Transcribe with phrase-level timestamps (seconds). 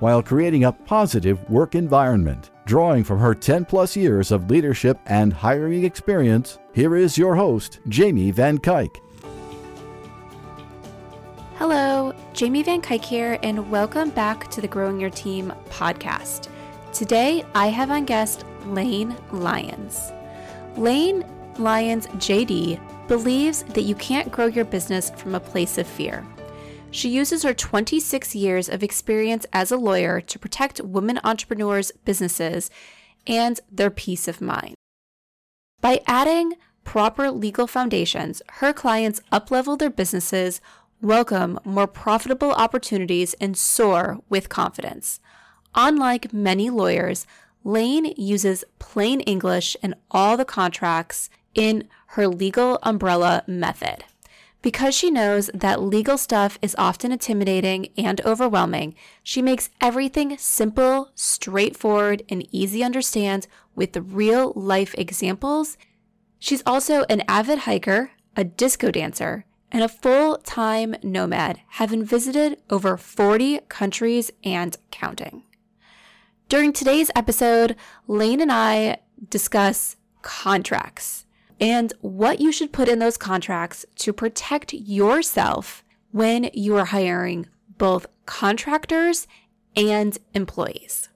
[0.00, 2.50] while creating a positive work environment.
[2.66, 7.80] Drawing from her 10 plus years of leadership and hiring experience, here is your host,
[7.88, 8.96] Jamie Van Kuyk.
[11.56, 16.48] Hello, Jamie Van Kuyk here, and welcome back to the Growing Your Team podcast.
[16.92, 20.12] Today, I have on guest Layne Lyons.
[20.76, 21.24] Layne
[21.58, 26.24] Lyons JD believes that you can't grow your business from a place of fear.
[26.92, 32.68] She uses her 26 years of experience as a lawyer to protect women entrepreneurs' businesses
[33.26, 34.74] and their peace of mind.
[35.80, 40.60] By adding proper legal foundations, her clients uplevel their businesses,
[41.00, 45.20] welcome more profitable opportunities, and soar with confidence.
[45.76, 47.26] Unlike many lawyers,
[47.62, 54.04] Layne uses plain English in all the contracts in her legal umbrella method.
[54.62, 61.10] Because she knows that legal stuff is often intimidating and overwhelming, she makes everything simple,
[61.14, 65.78] straightforward, and easy to understand with real life examples.
[66.38, 72.58] She's also an avid hiker, a disco dancer, and a full time nomad, having visited
[72.68, 75.44] over 40 countries and counting.
[76.50, 77.76] During today's episode,
[78.08, 78.98] Layne and I
[79.28, 81.24] discuss contracts
[81.60, 87.46] and what you should put in those contracts to protect yourself when you are hiring
[87.76, 89.26] both contractors
[89.76, 91.08] and employees.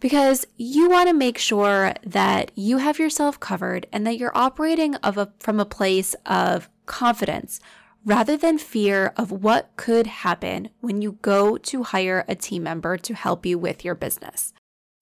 [0.00, 4.96] Because you want to make sure that you have yourself covered and that you're operating
[4.96, 7.60] of a, from a place of confidence
[8.04, 12.96] rather than fear of what could happen when you go to hire a team member
[12.96, 14.52] to help you with your business.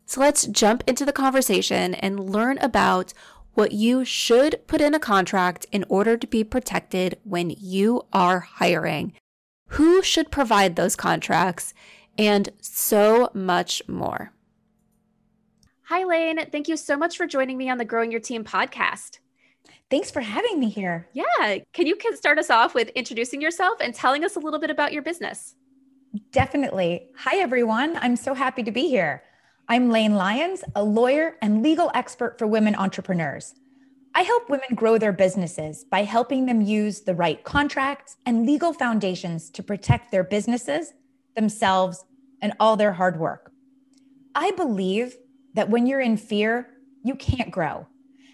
[0.05, 3.15] So let's jump into the conversation and learn about
[3.55, 8.41] what you should put in a contract in order to be protected when you are
[8.41, 9.13] hiring,
[9.69, 11.75] who should provide those contracts,
[12.19, 14.33] and so much more.
[15.85, 16.51] Hi, Layne.
[16.51, 19.19] Thank you so much for joining me on the Growing Your Team podcast.
[19.91, 21.09] Thanks for having me here.
[21.13, 21.59] Yeah.
[21.73, 24.93] Can you start us off with introducing yourself and telling us a little bit about
[24.93, 25.57] your business?
[26.31, 27.09] Definitely.
[27.17, 27.97] Hi, everyone.
[27.97, 29.25] I'm so happy to be here.
[29.73, 33.55] I'm Layne Lyons, a lawyer and legal expert for women entrepreneurs.
[34.17, 38.73] I help women grow their businesses by helping them use the right contracts and legal
[38.73, 40.93] foundations to protect their businesses,
[41.37, 42.05] themselves,
[42.43, 43.53] and all their hard work.
[44.35, 45.15] I believe
[45.55, 46.67] that when you're in fear,
[47.05, 47.87] you can't grow.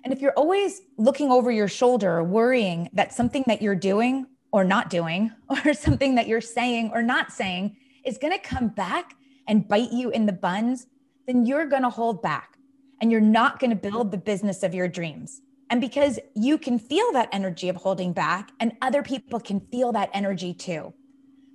[0.04, 4.64] And if you're always looking over your shoulder, worrying that something that you're doing or
[4.64, 5.32] not doing,
[5.66, 7.76] or something that you're saying or not saying
[8.06, 9.16] is going to come back
[9.46, 10.86] and bite you in the buns,
[11.26, 12.56] then you're going to hold back
[13.00, 15.42] and you're not going to build the business of your dreams.
[15.68, 19.92] And because you can feel that energy of holding back, and other people can feel
[19.92, 20.94] that energy too.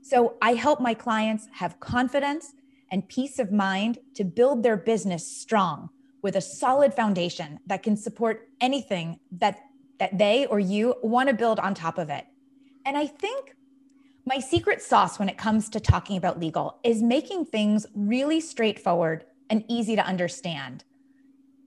[0.02, 2.54] So I help my clients have confidence
[2.92, 5.90] and peace of mind to build their business strong
[6.22, 9.60] with a solid foundation that can support anything that,
[10.00, 12.26] that they or you want to build on top of it.
[12.86, 13.56] And I think
[14.26, 19.26] my secret sauce when it comes to talking about legal is making things really straightforward
[19.52, 20.86] and easy to understand.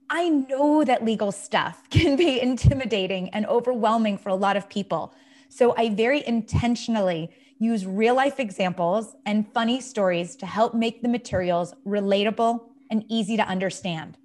[0.09, 5.13] I know that legal stuff can be intimidating and overwhelming for a lot of people.
[5.47, 11.07] So I very intentionally use real life examples and funny stories to help make the
[11.07, 12.59] materials relatable
[12.91, 14.17] and easy to understand.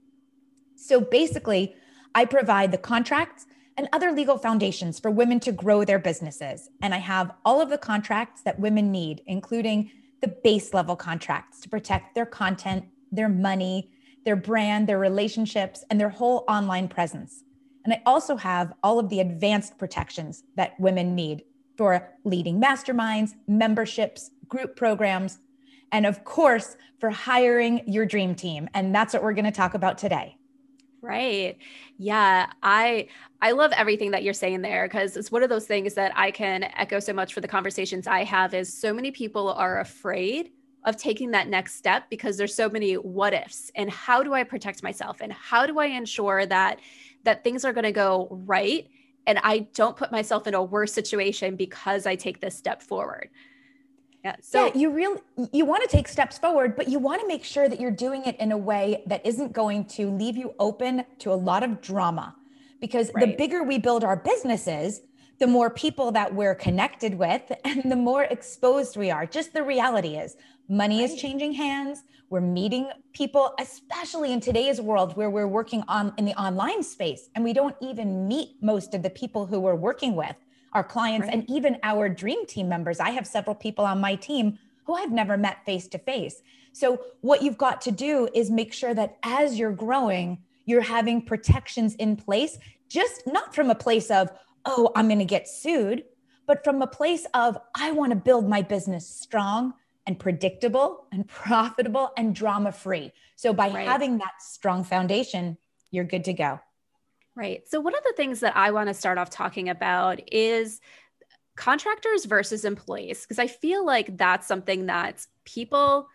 [0.74, 1.76] So basically,
[2.14, 3.46] I provide the contracts
[3.76, 6.70] and other legal foundations for women to grow their businesses.
[6.82, 9.90] And I have all of the contracts that women need, including
[10.20, 13.90] the base level contracts to protect their content their money,
[14.24, 17.44] their brand, their relationships, and their whole online presence.
[17.84, 21.44] And I also have all of the advanced protections that women need
[21.76, 25.38] for leading masterminds, memberships, group programs,
[25.92, 28.68] and of course, for hiring your dream team.
[28.74, 30.36] And that's what we're going to talk about today.
[31.02, 31.56] Right.
[31.96, 33.08] Yeah, I
[33.40, 36.30] I love everything that you're saying there because it's one of those things that I
[36.30, 40.50] can echo so much for the conversations I have is so many people are afraid
[40.84, 44.42] of taking that next step because there's so many what ifs and how do i
[44.42, 46.78] protect myself and how do i ensure that
[47.24, 48.88] that things are going to go right
[49.26, 53.28] and i don't put myself in a worse situation because i take this step forward
[54.24, 54.36] Yeah.
[54.42, 55.20] So yeah, you really
[55.52, 58.24] you want to take steps forward, but you want to make sure that you're doing
[58.24, 61.80] it in a way that isn't going to leave you open to a lot of
[61.80, 62.36] drama.
[62.80, 63.26] Because right.
[63.26, 65.02] the bigger we build our businesses,
[65.38, 69.26] the more people that we're connected with and the more exposed we are.
[69.26, 70.36] Just the reality is
[70.70, 72.04] money is changing hands.
[72.30, 77.28] We're meeting people, especially in today's world where we're working on in the online space
[77.34, 80.36] and we don't even meet most of the people who we're working with
[80.72, 81.34] our clients right.
[81.34, 83.00] and even our dream team members.
[83.00, 86.40] I have several people on my team who I've never met face to face.
[86.72, 91.20] So, what you've got to do is make sure that as you're growing, you're having
[91.20, 92.58] protections in place,
[92.88, 94.30] just not from a place of,
[94.64, 96.04] oh, I'm going to get sued,
[96.46, 99.74] but from a place of, I want to build my business strong
[100.06, 103.12] and predictable and profitable and drama free.
[103.36, 103.86] So, by right.
[103.86, 105.56] having that strong foundation,
[105.90, 106.60] you're good to go.
[107.34, 107.62] Right.
[107.68, 110.80] So, one of the things that I want to start off talking about is
[111.56, 116.08] contractors versus employees, because I feel like that's something that people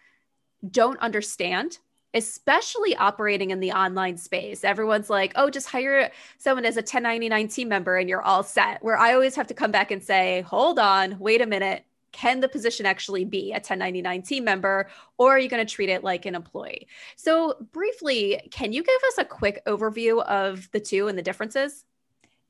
[0.70, 1.78] don't understand,
[2.14, 4.64] especially operating in the online space.
[4.64, 8.84] Everyone's like, oh, just hire someone as a 1099 team member and you're all set.
[8.84, 12.40] Where I always have to come back and say, hold on, wait a minute can
[12.40, 16.04] the position actually be a 1099 team member or are you going to treat it
[16.04, 21.08] like an employee so briefly can you give us a quick overview of the two
[21.08, 21.86] and the differences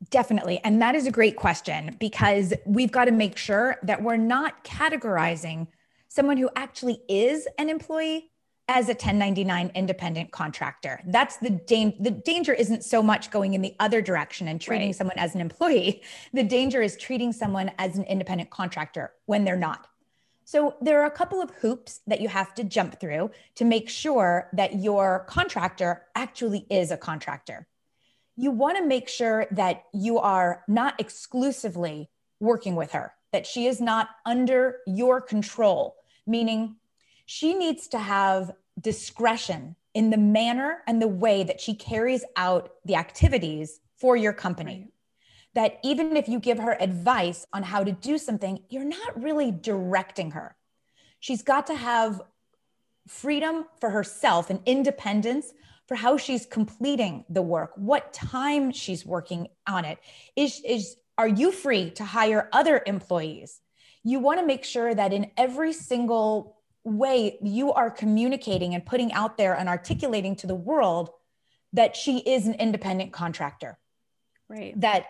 [0.10, 0.60] Definitely.
[0.64, 4.64] And that is a great question because we've got to make sure that we're not
[4.64, 5.68] categorizing
[6.10, 8.30] someone who actually is an employee
[8.68, 11.00] as a 1099 independent contractor.
[11.06, 11.98] That's the danger.
[12.00, 14.96] The danger isn't so much going in the other direction and treating right.
[14.96, 16.02] someone as an employee.
[16.34, 19.88] The danger is treating someone as an independent contractor when they're not.
[20.46, 23.90] So there are a couple of hoops that you have to jump through to make
[23.90, 27.68] sure that your contractor actually is a contractor.
[28.36, 32.10] You want to make sure that you are not exclusively
[32.40, 35.96] working with her, that she is not under your control,
[36.28, 36.76] meaning
[37.26, 42.72] she needs to have discretion in the manner and the way that she carries out
[42.86, 44.80] the activities for your company.
[44.80, 44.92] Right.
[45.56, 49.52] That even if you give her advice on how to do something, you're not really
[49.52, 50.56] directing her.
[51.22, 52.22] She's got to have
[53.08, 55.54] freedom for herself and independence
[55.88, 60.00] for how she's completing the work, what time she's working on it.
[60.36, 63.62] Is, is are you free to hire other employees?
[64.04, 66.55] You want to make sure that in every single
[66.86, 71.10] way you are communicating and putting out there and articulating to the world
[71.74, 73.78] that she is an independent contractor.
[74.48, 74.80] Right.
[74.80, 75.08] That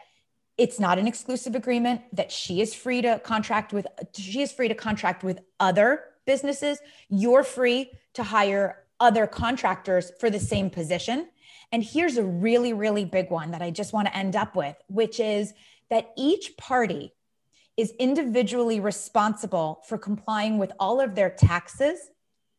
[0.58, 4.68] it's not an exclusive agreement that she is free to contract with she is free
[4.68, 6.80] to contract with other businesses
[7.10, 11.28] you're free to hire other contractors for the same position
[11.72, 14.76] and here's a really really big one that i just want to end up with
[14.88, 15.54] which is
[15.90, 17.14] that each party
[17.78, 22.00] is individually responsible for complying with all of their taxes,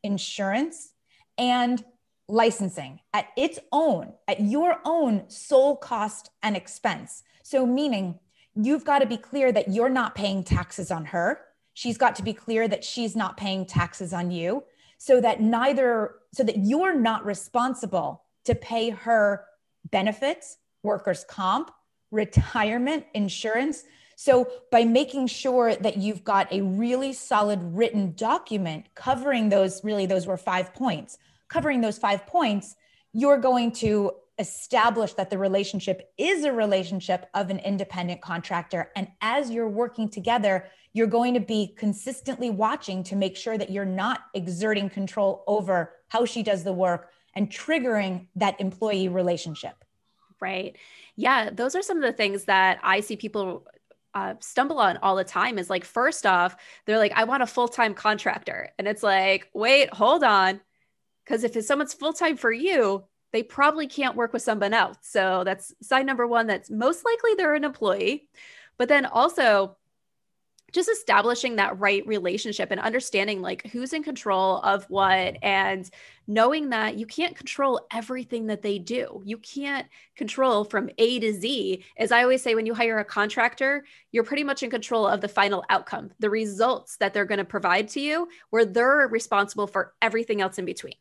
[0.03, 0.93] insurance,
[1.39, 1.85] and
[2.29, 7.23] licensing at its own, at your own sole cost and expense.
[7.43, 8.19] So, meaning
[8.55, 11.41] you've got to be clear that you're not paying taxes on her.
[11.75, 14.65] She's got to be clear that she's not paying taxes on you
[14.99, 19.45] so that neither, so that you're not responsible to pay her
[19.91, 21.71] benefits, workers' comp,
[22.11, 23.85] retirement, insurance.
[24.19, 30.07] So, by making sure that you've got a really solid written document covering those, really,
[30.07, 31.19] those were five points,
[31.49, 32.77] covering those five points,
[33.13, 38.91] you're going to establish that the relationship is a relationship of an independent contractor.
[38.97, 43.71] And as you're working together, you're going to be consistently watching to make sure that
[43.71, 49.85] you're not exerting control over how she does the work and triggering that employee relationship.
[50.41, 50.77] Right.
[51.17, 51.51] Yeah.
[51.51, 53.67] Those are some of the things that I see people
[54.17, 56.57] uh, stumble on all the time is like, first off,
[56.87, 58.71] they're like, I want a full time contractor.
[58.79, 60.59] And it's like, wait, hold on.
[61.23, 64.97] Because if someone's full time for you, they probably can't work with someone else.
[65.03, 66.47] So that's side number one.
[66.47, 68.31] That's most likely they're an employee.
[68.79, 69.77] But then also,
[70.77, 75.89] just establishing that right relationship and understanding like who's in control of what and
[76.27, 79.23] knowing that you can't control everything that they do.
[79.25, 81.83] You can't control from A to Z.
[81.97, 85.23] As I always say, when you hire a contractor, you're pretty much in control of
[85.23, 89.67] the final outcome, the results that they're going to provide to you, where they're responsible
[89.67, 90.97] for everything else in between.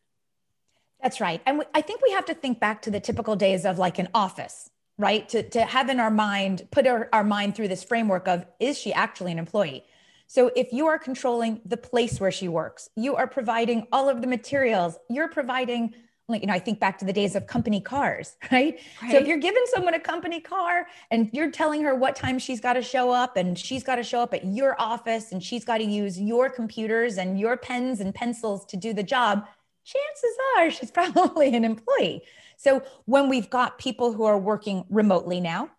[1.03, 1.41] That's right.
[1.46, 4.08] And I think we have to think back to the typical days of like an
[4.13, 5.27] office right?
[5.29, 8.77] To, to have in our mind, put our, our mind through this framework of is
[8.77, 9.85] she actually an employee?
[10.27, 14.21] So if you are controlling the place where she works, you are providing all of
[14.21, 15.93] the materials, you're providing
[16.27, 18.79] like you know i think back to the days of company cars right?
[19.01, 19.11] right?
[19.11, 22.59] so if you're giving someone a company car and you're telling her what time she's
[22.59, 25.63] got to show up and she's got to show up at your office and she's
[25.63, 29.45] got to use your computers and your pens and pencils to do the job
[29.85, 32.21] chances are she's probably an employee
[32.57, 35.69] so when we've got people who are working remotely now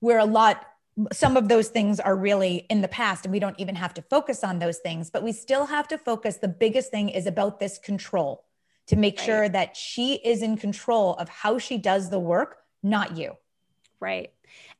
[0.00, 0.66] where a lot
[1.12, 4.02] some of those things are really in the past and we don't even have to
[4.02, 7.58] focus on those things but we still have to focus the biggest thing is about
[7.58, 8.44] this control
[8.86, 9.24] to make right.
[9.24, 13.36] sure that she is in control of how she does the work, not you.
[14.00, 14.32] Right.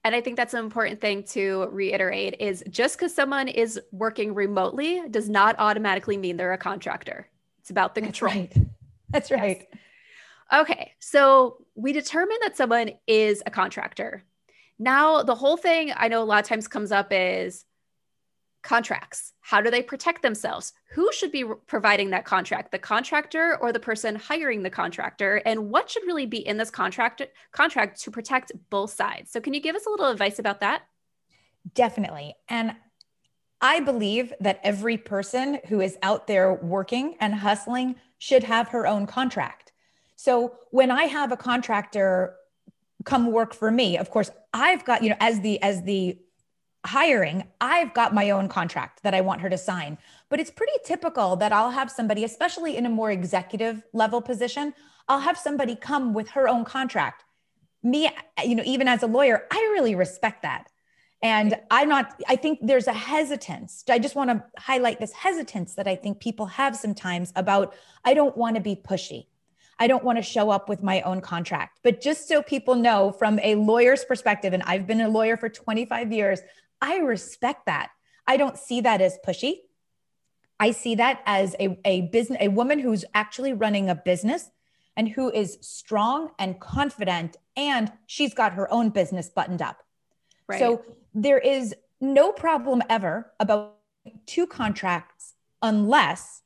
[0.05, 4.35] And I think that's an important thing to reiterate is just because someone is working
[4.35, 7.29] remotely does not automatically mean they're a contractor.
[7.65, 8.31] It's about the control.
[8.35, 8.69] That's right.
[9.09, 9.67] That's right.
[9.73, 10.61] Yes.
[10.61, 10.93] Okay.
[10.99, 14.23] So we determine that someone is a contractor.
[14.79, 17.65] Now, the whole thing I know a lot of times comes up is
[18.63, 19.33] contracts.
[19.41, 20.75] How do they protect themselves?
[20.91, 25.37] Who should be providing that contract, the contractor or the person hiring the contractor?
[25.47, 29.33] And what should really be in this contract contract to protect both sides?
[29.33, 30.83] So can you give us a little advice about that?
[31.73, 32.35] Definitely.
[32.47, 32.75] And
[33.61, 38.87] I believe that every person who is out there working and hustling should have her
[38.87, 39.73] own contract.
[40.17, 42.37] So when I have a contractor
[43.05, 46.19] come work for me, of course, I've got, you know, as the as the
[46.87, 49.99] hiring, I've got my own contract that I want her to sign.
[50.29, 54.75] But it's pretty typical that I'll have somebody, especially in a more executive level position,
[55.09, 57.25] I'll have somebody come with her own contract.
[57.83, 58.11] Me,
[58.45, 60.69] you know, even as a lawyer, I really respect that.
[61.25, 63.83] And I'm not, I think there's a hesitance.
[63.89, 68.13] I just want to highlight this hesitance that I think people have sometimes about, I
[68.13, 69.29] don't want to be pushy.
[69.79, 71.81] I don't want to show up with my own contract.
[71.83, 75.49] But just so people know from a lawyer's perspective, and I've been a lawyer for
[75.49, 76.41] 25 years,
[76.83, 77.89] I respect that.
[78.27, 79.61] I don't see that as pushy.
[80.61, 84.51] I see that as a, a business, a woman who's actually running a business
[84.95, 89.79] and who is strong and confident, and she's got her own business buttoned up.
[90.47, 90.59] Right.
[90.59, 93.77] So there is no problem ever about
[94.27, 96.43] two contracts unless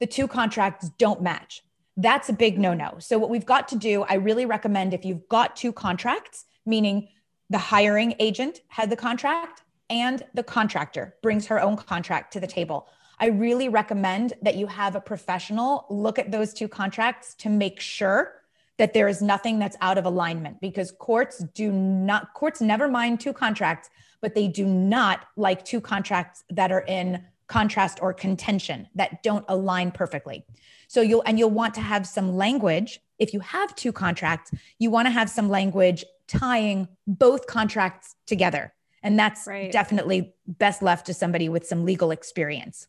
[0.00, 1.62] the two contracts don't match.
[1.96, 2.62] That's a big mm-hmm.
[2.62, 2.98] no no.
[2.98, 7.08] So, what we've got to do, I really recommend if you've got two contracts, meaning
[7.48, 12.46] the hiring agent had the contract and the contractor brings her own contract to the
[12.46, 12.88] table.
[13.18, 17.80] I really recommend that you have a professional look at those two contracts to make
[17.80, 18.42] sure
[18.78, 23.20] that there is nothing that's out of alignment because courts do not courts never mind
[23.20, 23.88] two contracts
[24.20, 29.44] but they do not like two contracts that are in contrast or contention that don't
[29.48, 30.44] align perfectly.
[30.88, 34.90] So you'll and you'll want to have some language if you have two contracts, you
[34.90, 38.72] want to have some language tying both contracts together.
[39.02, 39.70] And that's right.
[39.70, 42.88] definitely best left to somebody with some legal experience.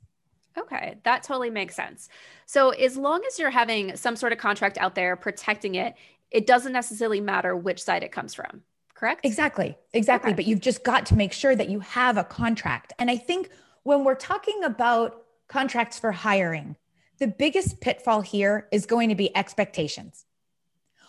[0.57, 2.09] Okay, that totally makes sense.
[2.47, 5.93] So, as long as you're having some sort of contract out there protecting it,
[6.31, 8.63] it doesn't necessarily matter which side it comes from,
[8.97, 9.25] correct?
[9.25, 10.31] Exactly, exactly.
[10.31, 10.35] Okay.
[10.35, 12.93] But you've just got to make sure that you have a contract.
[12.99, 13.49] And I think
[13.83, 16.75] when we're talking about contracts for hiring,
[17.19, 20.25] the biggest pitfall here is going to be expectations.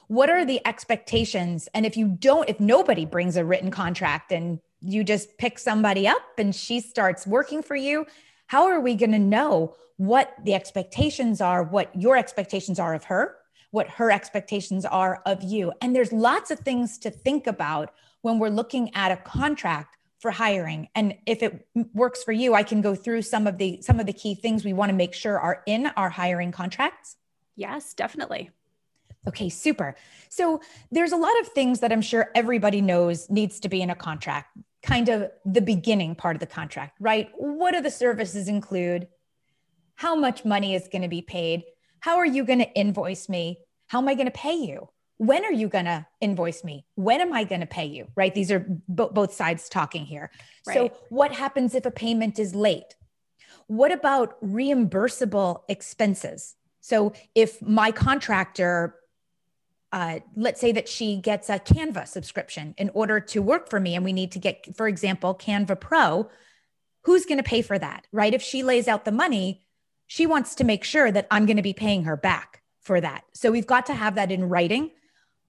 [0.06, 1.68] What are the expectations?
[1.74, 6.06] And if you don't, if nobody brings a written contract and you just pick somebody
[6.06, 8.06] up and she starts working for you
[8.46, 13.04] how are we going to know what the expectations are what your expectations are of
[13.04, 13.36] her
[13.70, 18.38] what her expectations are of you and there's lots of things to think about when
[18.38, 22.80] we're looking at a contract for hiring and if it works for you i can
[22.80, 25.38] go through some of the some of the key things we want to make sure
[25.38, 27.16] are in our hiring contracts
[27.56, 28.50] yes definitely
[29.26, 29.94] Okay, super.
[30.30, 30.60] So
[30.90, 33.94] there's a lot of things that I'm sure everybody knows needs to be in a
[33.94, 37.28] contract kind of the beginning part of the contract, right?
[37.36, 39.08] What do the services include?
[39.96, 41.64] How much money is going to be paid?
[42.00, 43.58] How are you going to invoice me?
[43.88, 44.88] How am I going to pay you?
[45.16, 46.86] When are you going to invoice me?
[46.94, 48.06] When am I going to pay you?
[48.14, 48.34] Right?
[48.34, 48.78] These are b-
[49.10, 50.30] both sides talking here.
[50.66, 50.74] Right.
[50.74, 52.94] So, what happens if a payment is late?
[53.66, 56.54] What about reimbursable expenses?
[56.80, 58.94] So, if my contractor
[59.92, 63.94] uh, let's say that she gets a Canva subscription in order to work for me,
[63.94, 66.28] and we need to get, for example, Canva Pro.
[67.04, 68.34] Who's going to pay for that, right?
[68.34, 69.62] If she lays out the money,
[70.08, 73.24] she wants to make sure that I'm going to be paying her back for that.
[73.34, 74.90] So we've got to have that in writing.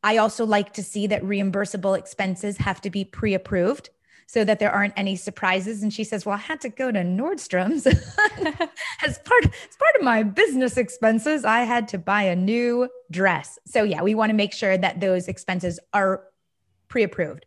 [0.04, 3.90] I also like to see that reimbursable expenses have to be pre approved
[4.28, 5.82] so that there aren't any surprises.
[5.82, 7.88] And she says, Well, I had to go to Nordstrom's
[9.02, 11.46] as part as part of my business expenses.
[11.46, 13.58] I had to buy a new dress.
[13.66, 16.26] So yeah, we want to make sure that those expenses are
[16.90, 17.46] pre-approved.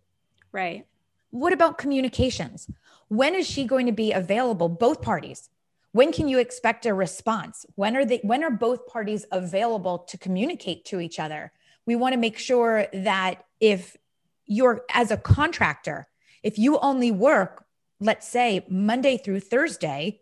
[0.50, 0.86] Right.
[1.30, 2.68] What about communications?
[3.08, 4.68] When is she going to be available?
[4.68, 5.50] Both parties.
[5.92, 7.66] When can you expect a response?
[7.74, 11.52] When are they when are both parties available to communicate to each other?
[11.86, 13.96] We want to make sure that if
[14.46, 16.06] you're as a contractor
[16.42, 17.64] if you only work
[18.00, 20.20] let's say monday through thursday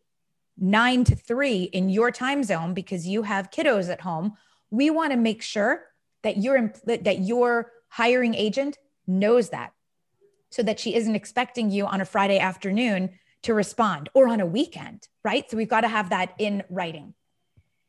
[0.58, 4.34] 9 to 3 in your time zone because you have kiddos at home
[4.70, 5.84] we want to make sure
[6.22, 9.72] that your that your hiring agent knows that
[10.50, 13.10] so that she isn't expecting you on a Friday afternoon
[13.42, 15.50] to respond or on a weekend, right?
[15.50, 17.14] So we've got to have that in writing.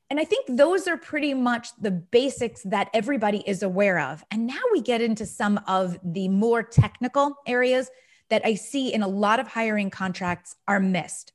[0.10, 4.26] And I think those are pretty much the basics that everybody is aware of.
[4.30, 7.90] And now we get into some of the more technical areas
[8.30, 11.32] that I see in a lot of hiring contracts are missed.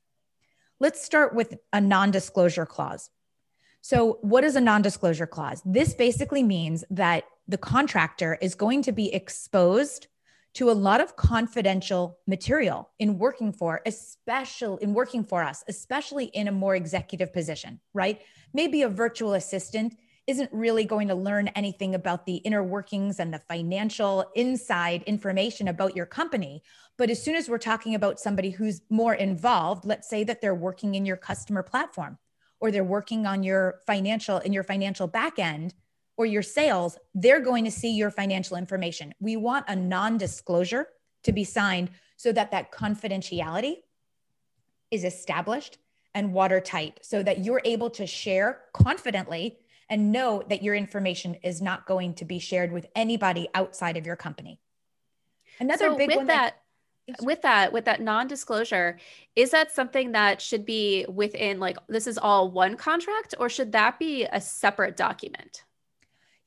[0.79, 3.09] Let's start with a non disclosure clause.
[3.81, 5.61] So, what is a non disclosure clause?
[5.65, 10.07] This basically means that the contractor is going to be exposed
[10.57, 16.25] to a lot of confidential material in working for, especially in working for us, especially
[16.25, 18.21] in a more executive position, right?
[18.55, 19.95] Maybe a virtual assistant
[20.25, 25.67] isn't really going to learn anything about the inner workings and the financial inside information
[25.67, 26.63] about your company.
[26.97, 30.55] But as soon as we're talking about somebody who's more involved, let's say that they're
[30.55, 32.17] working in your customer platform
[32.59, 35.75] or they're working on your financial in your financial back end,
[36.17, 39.13] or your sales, they're going to see your financial information.
[39.19, 40.87] We want a non disclosure
[41.23, 43.77] to be signed so that that confidentiality
[44.91, 45.77] is established
[46.13, 49.59] and watertight so that you're able to share confidently
[49.89, 54.05] and know that your information is not going to be shared with anybody outside of
[54.05, 54.59] your company.
[55.59, 56.57] Another so big with one that,
[57.07, 58.97] that with that with that non-disclosure
[59.35, 63.71] is that something that should be within like this is all one contract or should
[63.71, 65.63] that be a separate document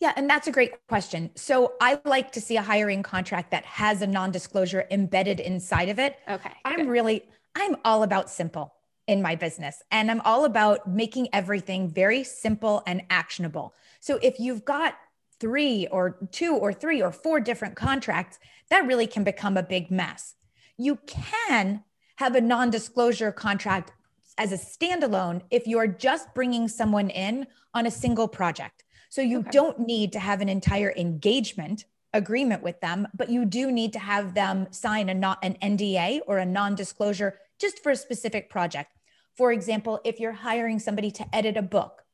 [0.00, 1.30] yeah, and that's a great question.
[1.35, 5.99] So I like to see a hiring contract that has a non-disclosure embedded inside of
[5.99, 6.19] it.
[6.28, 6.52] Okay.
[6.64, 6.88] I'm good.
[6.88, 8.73] really I'm all about simple
[9.07, 13.75] in my business and I'm all about making everything very simple and actionable.
[14.00, 14.95] So if you've got
[15.40, 18.38] 3 or 2 or 3 or 4 different contracts,
[18.71, 20.35] that really can become a big mess.
[20.78, 21.85] You can
[22.16, 23.92] have a non-disclosure contract
[24.38, 28.85] as a standalone if you're just bringing someone in on a single project.
[29.11, 29.50] So you okay.
[29.50, 33.99] don't need to have an entire engagement agreement with them, but you do need to
[33.99, 38.97] have them sign a not an NDA or a non-disclosure just for a specific project.
[39.37, 42.04] For example, if you're hiring somebody to edit a book,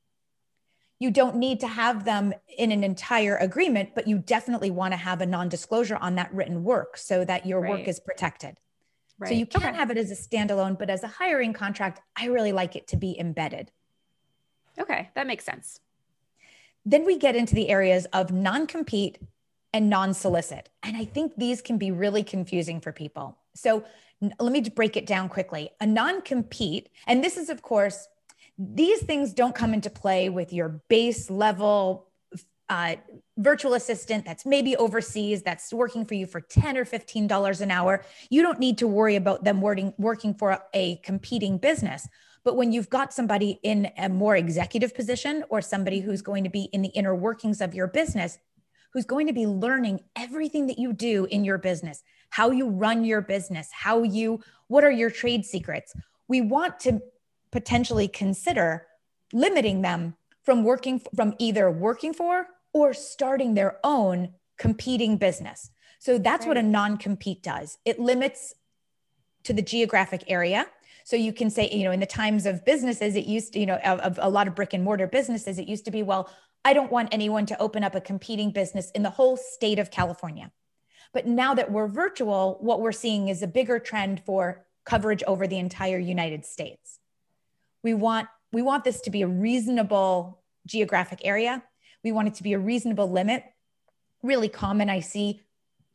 [0.99, 4.97] you don't need to have them in an entire agreement, but you definitely want to
[4.97, 7.71] have a non-disclosure on that written work so that your right.
[7.71, 8.59] work is protected.
[9.19, 9.29] Right.
[9.29, 9.77] So you can't okay.
[9.77, 12.97] have it as a standalone, but as a hiring contract, I really like it to
[12.97, 13.71] be embedded.
[14.79, 15.81] Okay, that makes sense.
[16.87, 19.19] Then we get into the areas of non compete
[19.73, 20.71] and non solicit.
[20.83, 23.37] And I think these can be really confusing for people.
[23.55, 23.85] So
[24.21, 25.71] let me just break it down quickly.
[25.81, 28.09] A non compete, and this is, of course,
[28.57, 32.07] these things don't come into play with your base level
[32.69, 32.97] uh,
[33.37, 37.71] virtual assistant that's maybe overseas that's working for you for 10 or 15 dollars an
[37.71, 42.09] hour you don't need to worry about them working working for a competing business
[42.47, 46.49] but when you've got somebody in a more executive position or somebody who's going to
[46.49, 48.39] be in the inner workings of your business,
[48.93, 53.05] who's going to be learning everything that you do in your business, how you run
[53.05, 55.93] your business, how you, what are your trade secrets,
[56.29, 57.03] we want to
[57.51, 58.87] potentially consider
[59.33, 65.69] limiting them from working from either working for or starting their own competing business.
[65.99, 66.51] So that's right.
[66.51, 67.79] what a non compete does.
[67.85, 68.55] It limits
[69.43, 70.67] to the geographic area
[71.07, 73.67] so you can say, you know, in the times of businesses, it used to, you
[73.67, 76.29] know, of, a lot of brick and mortar businesses, it used to be, well,
[76.65, 79.93] I don't want anyone to open up a competing business in the whole state of
[79.93, 80.51] California.
[81.13, 85.47] But now that we're virtual, what we're seeing is a bigger trend for coverage over
[85.47, 86.99] the entire United States.
[87.85, 91.63] We want we want this to be a reasonable geographic area.
[92.03, 93.45] We want it to be a reasonable limit.
[94.25, 95.43] Really common I see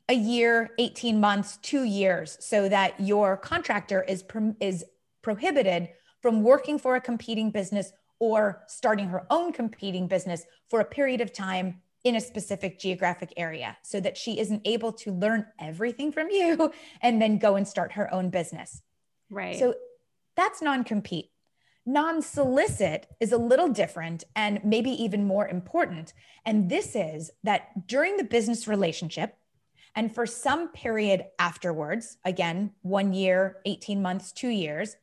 [0.08, 4.24] a year, 18 months, 2 years so that your contractor is
[4.62, 4.86] is
[5.22, 5.90] prohibited
[6.22, 11.22] from working for a competing business or starting her own competing business for a period
[11.22, 16.12] of time in a specific geographic area so that she isn't able to learn everything
[16.12, 18.82] from you and then go and start her own business.
[19.30, 19.58] Right.
[19.58, 19.76] So
[20.36, 21.32] that's non compete.
[21.86, 26.14] Non solicit is a little different and maybe even more important.
[26.46, 29.36] And this is that during the business relationship,
[29.96, 34.96] and for some period afterwards, again, one year, 18 months, two years,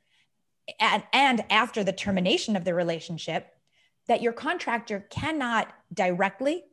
[0.81, 3.55] and, and after the termination of the relationship
[4.07, 6.65] that your contractor cannot directly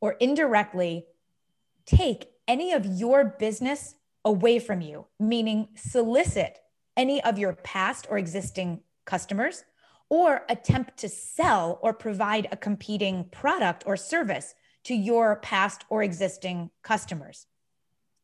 [0.00, 1.06] or indirectly
[1.86, 6.58] take any of your business away from you, meaning solicit
[6.96, 9.64] any of your past or existing customers
[10.10, 16.02] or attempt to sell or provide a competing product or service to your past or
[16.02, 17.46] existing customers.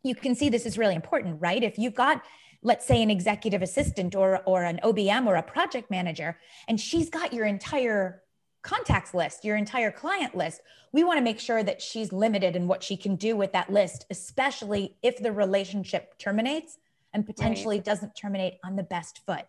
[0.03, 1.63] You can see this is really important, right?
[1.63, 2.23] If you've got
[2.65, 7.09] let's say an executive assistant or or an OBM or a project manager and she's
[7.09, 8.25] got your entire
[8.65, 12.67] contacts list, your entire client list, we want to make sure that she's limited in
[12.67, 16.79] what she can do with that list, especially if the relationship terminates
[17.13, 17.85] and potentially right.
[17.85, 19.45] doesn't terminate on the best foot.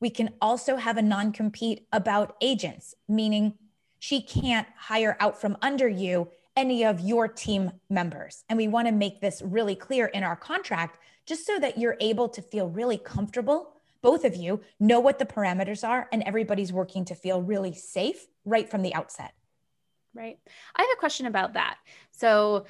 [0.00, 3.54] We can also have a non compete about agents, meaning
[3.98, 8.44] she can't hire out from under you any of your team members.
[8.48, 10.98] And we want to make this really clear in our contract
[11.30, 13.72] just so that you're able to feel really comfortable.
[14.02, 18.26] Both of you know what the parameters are, and everybody's working to feel really safe
[18.44, 19.32] right from the outset.
[20.12, 20.40] Right.
[20.74, 21.78] I have a question about that.
[22.10, 22.66] So,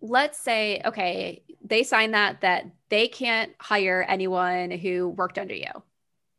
[0.00, 5.82] let's say okay they sign that that they can't hire anyone who worked under you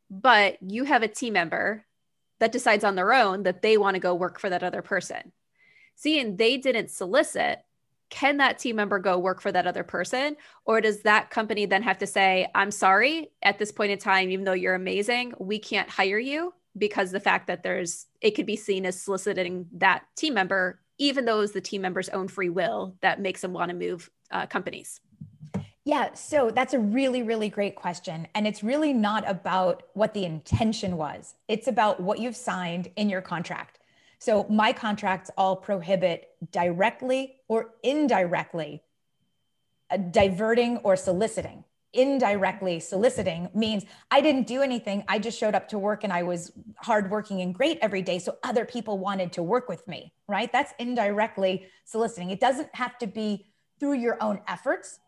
[0.09, 1.83] but you have a team member
[2.39, 5.33] that decides on their own that they want to go work for that other person
[5.95, 7.59] seeing they didn't solicit
[8.09, 11.83] can that team member go work for that other person or does that company then
[11.83, 15.59] have to say i'm sorry at this point in time even though you're amazing we
[15.59, 20.03] can't hire you because the fact that there's it could be seen as soliciting that
[20.15, 23.69] team member even though it's the team member's own free will that makes them want
[23.69, 24.99] to move uh, companies?
[25.85, 28.27] Yeah, so that's a really, really great question.
[28.35, 33.09] And it's really not about what the intention was, it's about what you've signed in
[33.09, 33.78] your contract.
[34.19, 38.83] So my contracts all prohibit directly or indirectly
[39.89, 45.03] uh, diverting or soliciting indirectly soliciting means I didn't do anything.
[45.07, 48.19] I just showed up to work and I was hardworking and great every day.
[48.19, 50.51] So other people wanted to work with me, right?
[50.51, 52.29] That's indirectly soliciting.
[52.29, 53.47] It doesn't have to be
[53.79, 54.99] through your own efforts.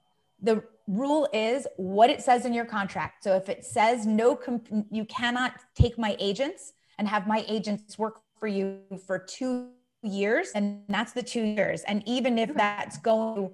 [0.41, 3.23] The rule is what it says in your contract.
[3.23, 7.99] So if it says no, comp- you cannot take my agents and have my agents
[7.99, 9.69] work for you for two
[10.03, 11.83] years, and that's the two years.
[11.83, 13.51] And even if that's going,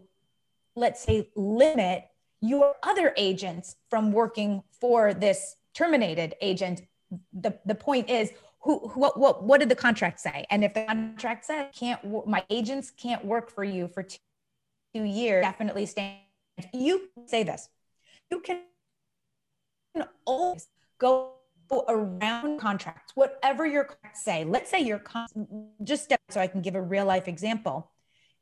[0.76, 2.06] let's say, limit
[2.42, 6.82] your other agents from working for this terminated agent.
[7.34, 10.46] The, the point is, who, what, what, what did the contract say?
[10.50, 14.18] And if the contract said can't, my agents can't work for you for two,
[14.94, 16.20] two years, definitely stand.
[16.74, 17.70] You say this,
[18.32, 18.62] you can
[20.26, 21.37] always go
[21.72, 24.44] around contracts, whatever your contracts say.
[24.44, 27.92] Let's say your con- just step so I can give a real life example.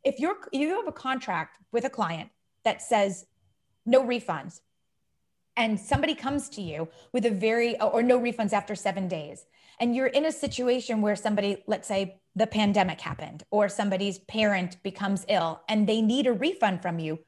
[0.03, 2.29] If you're you have a contract with a client
[2.63, 3.25] that says
[3.85, 4.61] no refunds.
[5.57, 9.45] And somebody comes to you with a very, or no refunds after seven days.
[9.79, 14.81] And you're in a situation where somebody, let's say the pandemic happened, or somebody's parent
[14.83, 17.19] becomes ill and they need a refund from you.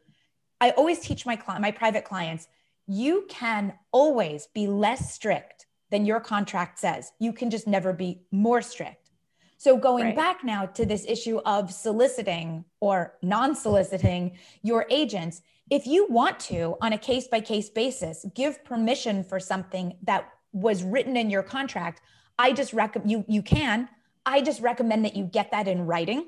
[0.59, 2.47] I always teach my client, my private clients,
[2.87, 5.56] you can always be less strict
[5.89, 7.11] than your contract says.
[7.19, 9.11] You can just never be more strict.
[9.57, 10.15] So going right.
[10.15, 16.75] back now to this issue of soliciting or non-soliciting your agents, if you want to,
[16.81, 21.43] on a case by case basis, give permission for something that was written in your
[21.43, 22.01] contract,
[22.37, 23.89] I just recommend you, you can.
[24.25, 26.27] I just recommend that you get that in writing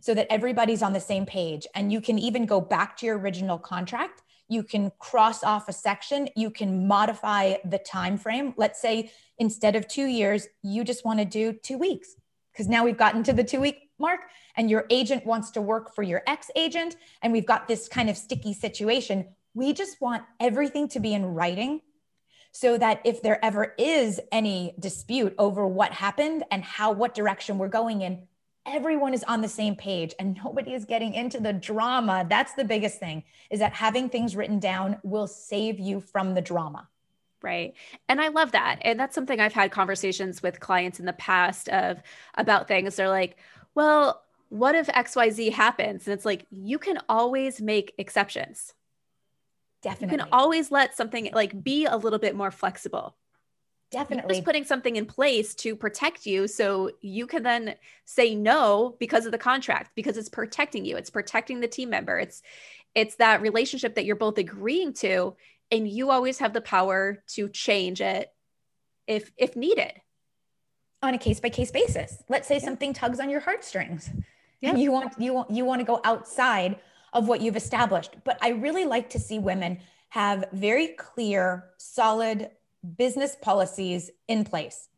[0.00, 1.66] so that everybody's on the same page.
[1.74, 4.22] And you can even go back to your original contract.
[4.50, 6.28] You can cross off a section.
[6.36, 8.52] You can modify the time frame.
[8.56, 12.16] Let's say instead of two years, you just want to do two weeks
[12.52, 14.20] because now we've gotten to the two week mark
[14.56, 18.10] and your agent wants to work for your ex agent and we've got this kind
[18.10, 21.80] of sticky situation we just want everything to be in writing
[22.52, 27.58] so that if there ever is any dispute over what happened and how what direction
[27.58, 28.26] we're going in
[28.66, 32.64] everyone is on the same page and nobody is getting into the drama that's the
[32.64, 36.86] biggest thing is that having things written down will save you from the drama
[37.42, 37.74] Right.
[38.08, 38.80] And I love that.
[38.82, 42.02] And that's something I've had conversations with clients in the past of
[42.34, 42.96] about things.
[42.96, 43.38] They're like,
[43.74, 46.06] well, what if XYZ happens?
[46.06, 48.74] And it's like, you can always make exceptions.
[49.82, 50.16] Definitely.
[50.16, 53.16] You can always let something like be a little bit more flexible.
[53.90, 54.36] Definitely.
[54.36, 57.74] Just putting something in place to protect you so you can then
[58.04, 60.96] say no because of the contract because it's protecting you.
[60.96, 62.18] It's protecting the team member.
[62.18, 62.42] It's
[62.94, 65.34] it's that relationship that you're both agreeing to
[65.70, 68.32] and you always have the power to change it
[69.06, 69.92] if if needed
[71.02, 72.64] on a case by case basis let's say yeah.
[72.64, 74.10] something tugs on your heartstrings
[74.60, 74.70] yeah.
[74.70, 76.78] and you want you want you want to go outside
[77.12, 79.78] of what you've established but i really like to see women
[80.10, 82.50] have very clear solid
[82.96, 84.88] business policies in place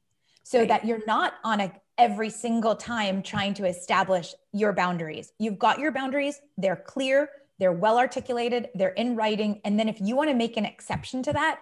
[0.43, 0.69] so right.
[0.69, 5.79] that you're not on a every single time trying to establish your boundaries you've got
[5.79, 7.29] your boundaries they're clear
[7.63, 9.61] they're well articulated, they're in writing.
[9.65, 11.61] And then if you want to make an exception to that,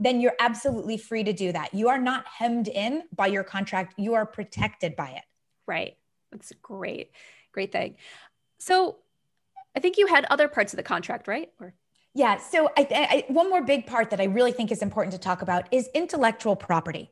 [0.00, 1.74] then you're absolutely free to do that.
[1.74, 5.24] You are not hemmed in by your contract, you are protected by it.
[5.66, 5.98] Right.
[6.30, 7.10] That's great.
[7.52, 7.96] Great thing.
[8.58, 8.96] So
[9.76, 11.50] I think you had other parts of the contract, right?
[11.60, 11.74] Or
[12.14, 12.38] yeah.
[12.38, 15.42] So I, I, one more big part that I really think is important to talk
[15.42, 17.10] about is intellectual property.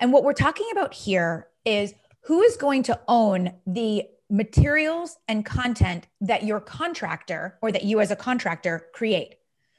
[0.00, 5.44] And what we're talking about here is who is going to own the materials and
[5.44, 9.36] content that your contractor or that you as a contractor create.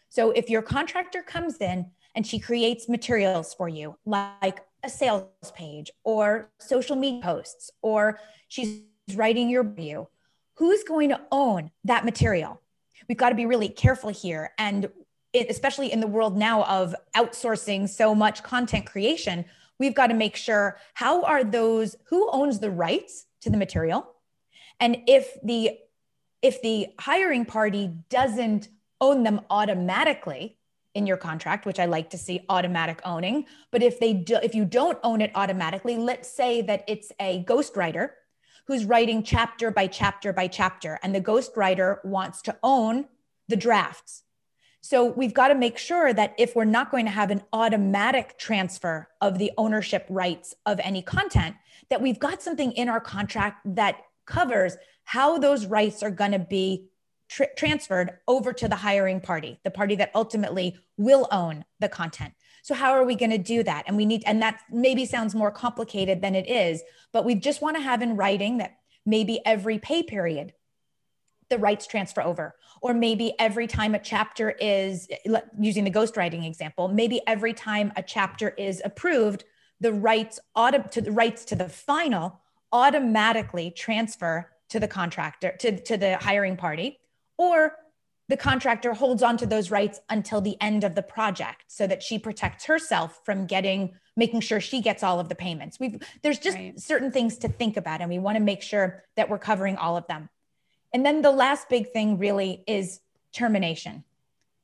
[0.09, 1.85] So if your contractor comes in
[2.15, 8.19] and she creates materials for you, like a sales page or social media posts, or
[8.47, 8.81] she's
[9.13, 10.07] writing your review,
[10.55, 12.59] who's going to own that material?
[13.09, 14.51] We've got to be really careful here.
[14.57, 14.89] And
[15.33, 19.45] it, especially in the world now of outsourcing so much content creation,
[19.79, 24.07] we've got to make sure how are those, who owns the rights to the material?
[24.79, 25.71] And if the
[26.41, 28.69] if the hiring party doesn't
[29.01, 30.57] own them automatically
[30.95, 34.55] in your contract, which I like to see automatic owning, but if they do, if
[34.55, 38.11] you don't own it automatically, let's say that it's a ghostwriter
[38.69, 43.03] who's writing chapter by chapter by chapter, and the ghostwriter wants to own
[43.47, 44.21] the drafts.
[44.81, 48.37] So we've got to make sure that if we're not going to have an automatic
[48.37, 51.55] transfer of the ownership rights of any content,
[51.89, 56.37] that we've got something in our contract that covers how those rights are going to
[56.37, 56.91] be
[57.27, 62.35] tr- transferred over to the hiring party, the party that ultimately will own the content.
[62.69, 63.85] So how are we going to do that?
[63.87, 67.63] And we need, and that maybe sounds more complicated than it is, but we just
[67.63, 68.77] want to have in writing that
[69.07, 70.53] maybe every pay period,
[71.49, 72.53] the rights transfer over,
[72.83, 75.07] or maybe every time a chapter is
[75.59, 79.45] using the ghostwriting example, maybe every time a chapter is approved,
[79.79, 82.39] the rights auto, to the rights to the final
[82.71, 86.99] automatically transfer to the contractor to, to the hiring party
[87.35, 87.73] or
[88.29, 92.01] the contractor holds on to those rights until the end of the project so that
[92.01, 95.79] she protects herself from getting making sure she gets all of the payments.
[95.79, 96.79] We've there's just right.
[96.79, 99.97] certain things to think about and we want to make sure that we're covering all
[99.97, 100.29] of them.
[100.93, 103.01] And then the last big thing really is
[103.33, 104.03] termination.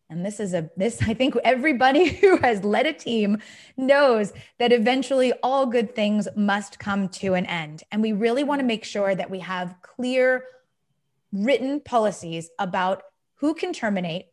[0.10, 3.40] And this is a this i think everybody who has led a team
[3.78, 7.82] knows that eventually all good things must come to an end.
[7.92, 10.44] And we really want to make sure that we have clear
[11.32, 13.02] written policies about
[13.36, 14.28] who can terminate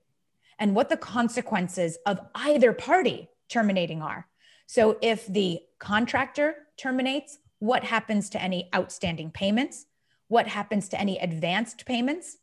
[0.59, 4.27] and what the consequences of either party terminating are.
[4.67, 9.87] So if the contractor terminates what happens to any outstanding payments?
[10.29, 12.38] What happens to any advanced payments?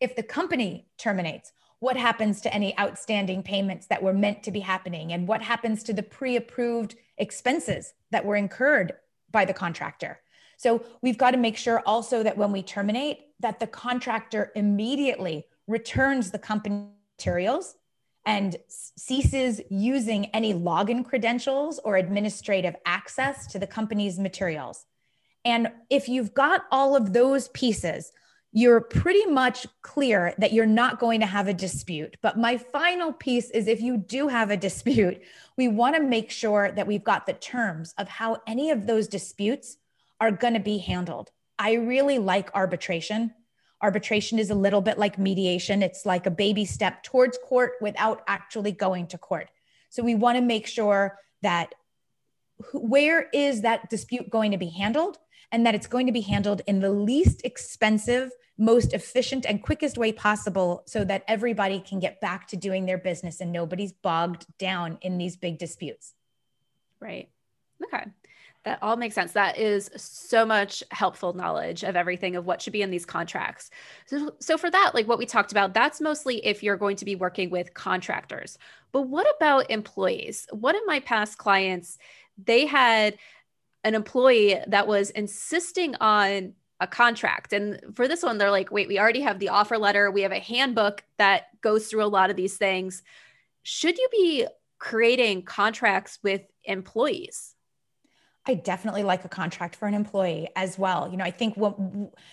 [0.00, 4.60] If the company terminates what happens to any outstanding payments that were meant to be
[4.60, 5.12] happening?
[5.12, 8.92] And what happens to the pre-approved expenses that were incurred
[9.32, 10.20] by the contractor?
[10.56, 15.46] So we've got to make sure also that when we terminate that the contractor immediately
[15.72, 16.86] returns the company
[17.18, 17.74] materials
[18.24, 24.86] and ceases using any login credentials or administrative access to the company's materials
[25.44, 28.12] and if you've got all of those pieces
[28.52, 32.18] you're pretty much clear that you're not going to have a dispute.
[32.20, 35.22] But my final piece is if you do have a dispute,
[35.56, 39.08] we want to make sure that we've got the terms of how any of those
[39.08, 39.78] disputes
[40.20, 41.30] are going to be handled.
[41.58, 43.32] I really like arbitration.
[43.82, 48.22] Arbitration is a little bit like mediation, it's like a baby step towards court without
[48.28, 49.50] actually going to court.
[49.90, 51.74] So we want to make sure that
[52.72, 55.18] where is that dispute going to be handled
[55.50, 59.98] and that it's going to be handled in the least expensive most efficient and quickest
[59.98, 64.46] way possible so that everybody can get back to doing their business and nobody's bogged
[64.58, 66.14] down in these big disputes.
[67.00, 67.30] Right.
[67.82, 68.04] Okay.
[68.64, 69.32] That all makes sense.
[69.32, 73.70] That is so much helpful knowledge of everything of what should be in these contracts.
[74.06, 77.04] So, so for that, like what we talked about, that's mostly if you're going to
[77.04, 78.58] be working with contractors.
[78.92, 80.46] But what about employees?
[80.52, 81.98] One of my past clients,
[82.42, 83.18] they had
[83.82, 87.52] an employee that was insisting on a contract.
[87.52, 90.10] And for this one, they're like, wait, we already have the offer letter.
[90.10, 93.02] We have a handbook that goes through a lot of these things.
[93.64, 94.46] Should you be
[94.78, 97.51] creating contracts with employees?
[98.46, 101.08] I definitely like a contract for an employee as well.
[101.08, 101.78] You know, I think what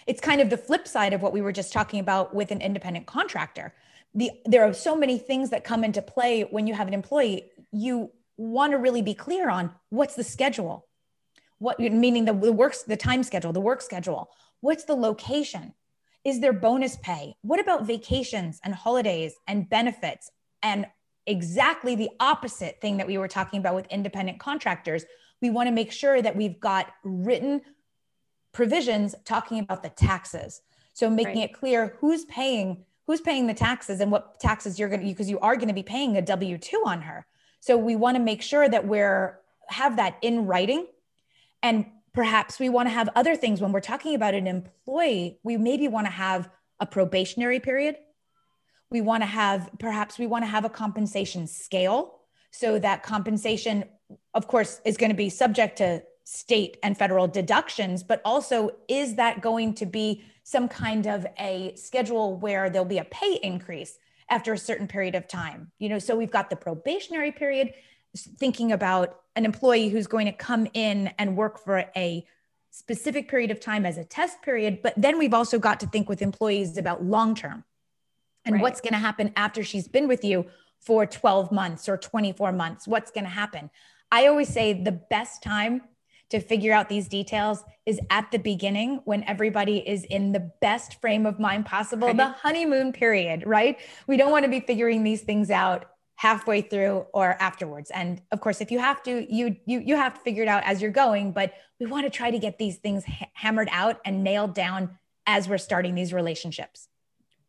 [0.07, 2.61] it's kind of the flip side of what we were just talking about with an
[2.61, 3.73] independent contractor.
[4.15, 7.51] The there are so many things that come into play when you have an employee.
[7.71, 10.87] You want to really be clear on what's the schedule
[11.59, 14.29] what meaning the, the works the time schedule the work schedule
[14.61, 15.73] what's the location
[16.23, 20.31] is there bonus pay what about vacations and holidays and benefits
[20.63, 20.87] and
[21.27, 25.03] exactly the opposite thing that we were talking about with independent contractors
[25.41, 27.61] we want to make sure that we've got written
[28.51, 30.61] provisions talking about the taxes.
[30.93, 31.49] So making right.
[31.49, 35.29] it clear who's paying who's paying the taxes and what taxes you're going to because
[35.29, 37.25] you are going to be paying a w2 on her.
[37.59, 40.87] So we want to make sure that we're have that in writing.
[41.63, 45.57] And perhaps we want to have other things when we're talking about an employee we
[45.57, 46.49] maybe want to have
[46.79, 47.95] a probationary period.
[48.91, 52.19] We want to have perhaps we want to have a compensation scale
[52.51, 53.85] so that compensation
[54.33, 59.15] of course is going to be subject to state and federal deductions but also is
[59.15, 63.99] that going to be some kind of a schedule where there'll be a pay increase
[64.29, 65.71] after a certain period of time?
[65.79, 67.73] You know so we've got the probationary period
[68.15, 72.25] thinking about an employee who's going to come in and work for a
[72.71, 76.07] specific period of time as a test period but then we've also got to think
[76.07, 77.63] with employees about long term.
[78.45, 78.61] And right.
[78.61, 80.45] what's going to happen after she's been with you
[80.79, 82.87] for 12 months or 24 months?
[82.87, 83.69] What's going to happen
[84.11, 85.81] i always say the best time
[86.29, 91.01] to figure out these details is at the beginning when everybody is in the best
[91.01, 92.17] frame of mind possible right.
[92.17, 93.79] the honeymoon period right?
[94.07, 97.91] We don't want to be figuring these things out halfway through or afterwards.
[97.91, 100.63] And of course if you have to you you you have to figure it out
[100.63, 103.99] as you're going but we want to try to get these things ha- hammered out
[104.05, 106.87] and nailed down as we're starting these relationships.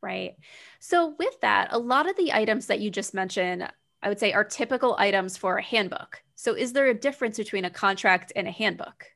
[0.02, 0.36] Right.
[0.78, 3.68] So with that a lot of the items that you just mentioned
[4.02, 7.64] i would say are typical items for a handbook so is there a difference between
[7.64, 9.06] a contract and a handbook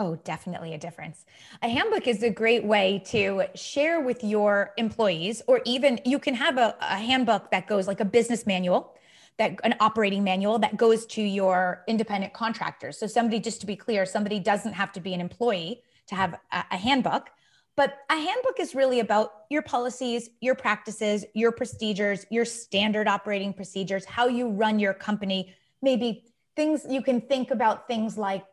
[0.00, 1.26] Oh, definitely a difference.
[1.62, 6.32] A handbook is a great way to share with your employees, or even you can
[6.32, 8.96] have a, a, handbook that goes like a business manual,
[9.36, 12.96] that an operating manual that goes to your independent contractors.
[12.96, 16.32] So somebody, just to be clear, somebody doesn't have to be an employee to have
[16.50, 17.28] a, a handbook.
[17.76, 23.52] But a handbook is really about your policies, your practices, your procedures, your standard operating
[23.52, 26.24] procedures, how you run your company, maybe
[26.60, 28.44] things you can think about things like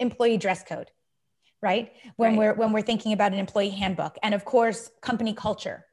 [0.00, 0.90] employee dress code
[1.62, 2.38] right when right.
[2.38, 5.86] we're when we're thinking about an employee handbook and of course company culture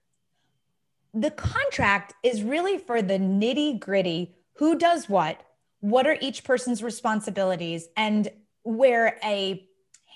[1.14, 5.44] the contract is really for the nitty gritty who does what
[5.80, 8.28] what are each person's responsibilities and
[8.64, 9.66] where a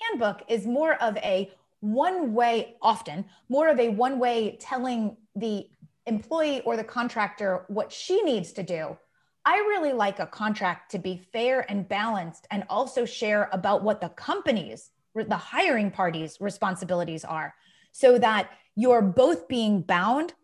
[0.00, 1.50] handbook is more of a
[1.80, 5.66] one way often more of a one way telling the
[6.06, 8.98] employee or the contractor what she needs to do
[9.44, 14.00] I really like a contract to be fair and balanced and also share about what
[14.00, 17.54] the company's, the hiring party's responsibilities are
[17.92, 20.34] so that you're both being bound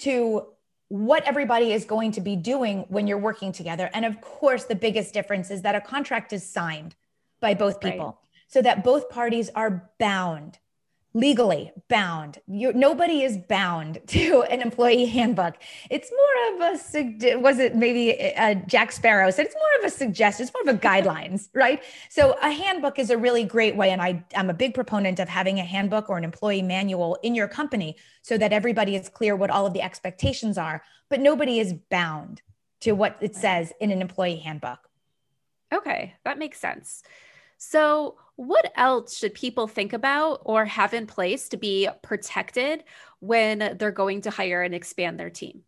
[0.00, 0.46] to
[0.88, 3.90] what everybody is going to be doing when you're working together.
[3.92, 6.94] And of course, the biggest difference is that a contract is signed
[7.40, 8.14] by both people right.
[8.48, 10.58] so that both parties are bound
[11.14, 12.38] legally bound.
[12.46, 15.56] you nobody is bound to an employee handbook.
[15.90, 19.90] It's more of a was it maybe uh, Jack Sparrow said it's more of a
[19.94, 20.44] suggestion.
[20.44, 21.82] It's more of a guidelines, right?
[22.10, 25.28] So a handbook is a really great way, and I am a big proponent of
[25.28, 29.34] having a handbook or an employee manual in your company so that everybody is clear
[29.34, 32.42] what all of the expectations are, but nobody is bound
[32.80, 34.78] to what it says in an employee handbook.
[35.72, 37.02] Okay, that makes sense.
[37.58, 42.84] So, what else should people think about or have in place to be protected
[43.18, 45.62] when they're going to hire and expand their team?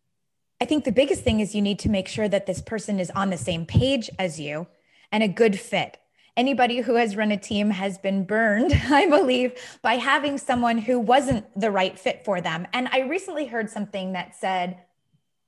[0.61, 3.11] I think the biggest thing is you need to make sure that this person is
[3.11, 4.67] on the same page as you
[5.11, 5.97] and a good fit.
[6.37, 10.97] Anybody who has run a team has been burned, I believe, by having someone who
[10.97, 12.67] wasn't the right fit for them.
[12.71, 14.77] And I recently heard something that said,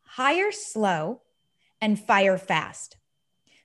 [0.02, 1.22] hire slow
[1.80, 2.98] and fire fast,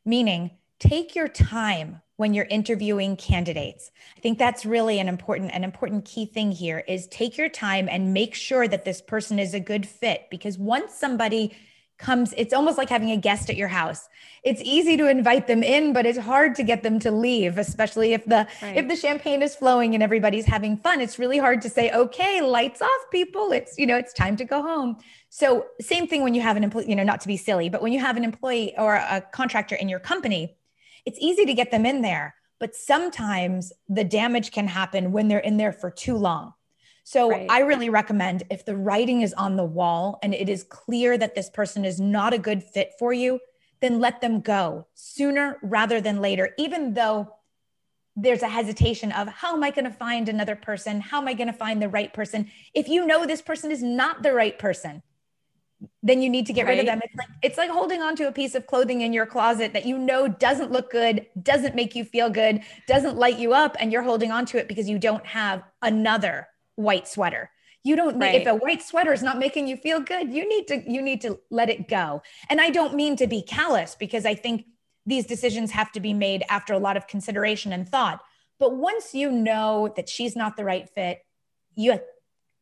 [0.04, 3.90] meaning take your time when you're interviewing candidates.
[4.16, 7.88] I think that's really an important an important key thing here is take your time
[7.88, 11.56] and make sure that this person is a good fit because once somebody
[11.96, 14.08] comes it's almost like having a guest at your house.
[14.44, 18.12] It's easy to invite them in but it's hard to get them to leave especially
[18.12, 18.76] if the right.
[18.76, 21.00] if the champagne is flowing and everybody's having fun.
[21.00, 23.52] It's really hard to say okay, lights off people.
[23.52, 24.96] It's you know, it's time to go home.
[25.28, 27.82] So same thing when you have an employee, you know, not to be silly, but
[27.82, 30.56] when you have an employee or a contractor in your company,
[31.04, 35.38] it's easy to get them in there, but sometimes the damage can happen when they're
[35.38, 36.54] in there for too long.
[37.04, 37.46] So right.
[37.48, 41.34] I really recommend if the writing is on the wall and it is clear that
[41.34, 43.40] this person is not a good fit for you,
[43.80, 47.34] then let them go sooner rather than later, even though
[48.14, 51.00] there's a hesitation of how am I going to find another person?
[51.00, 52.50] How am I going to find the right person?
[52.74, 55.02] If you know this person is not the right person,
[56.02, 56.70] then you need to get right.
[56.70, 57.00] rid of them.
[57.04, 59.86] It's like it's like holding on to a piece of clothing in your closet that
[59.86, 63.92] you know doesn't look good, doesn't make you feel good, doesn't light you up, and
[63.92, 67.50] you're holding on to it because you don't have another white sweater.
[67.84, 68.40] You don't need right.
[68.42, 71.20] if a white sweater is not making you feel good, you need to you need
[71.22, 72.22] to let it go.
[72.50, 74.66] And I don't mean to be callous because I think
[75.06, 78.20] these decisions have to be made after a lot of consideration and thought.
[78.58, 81.24] But once you know that she's not the right fit,
[81.76, 82.00] you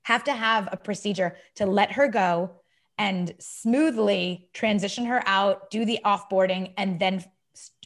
[0.03, 2.61] have to have a procedure to let her go
[2.99, 7.25] and smoothly transition her out, do the offboarding, and then